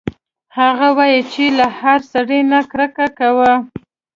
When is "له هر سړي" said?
1.57-2.39